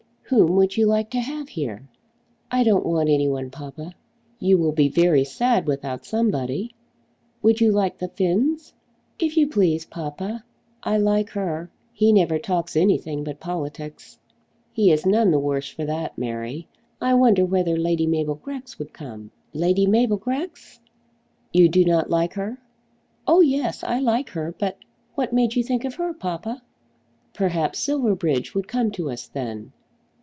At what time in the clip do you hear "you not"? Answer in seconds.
21.73-22.09